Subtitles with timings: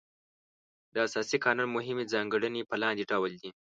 [0.93, 3.49] د اساسي قانون مهمې ځانګړنې په لاندې ډول دي.